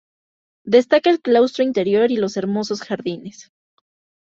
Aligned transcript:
Destaca 0.65 1.11
el 1.11 1.21
Claustro 1.21 1.63
interior 1.63 2.09
y 2.09 2.17
los 2.17 2.35
hermosos 2.35 2.81
jardines. 2.81 3.51